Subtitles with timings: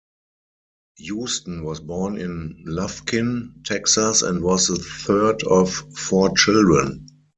[0.97, 7.05] Houston was born in Lufkin, Texas and was the third of four children.